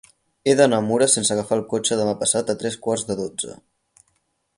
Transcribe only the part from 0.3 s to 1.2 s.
He d'anar a Mura